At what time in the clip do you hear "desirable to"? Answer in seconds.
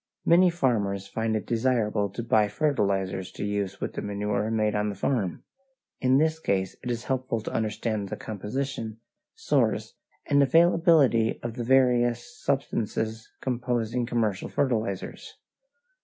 1.45-2.23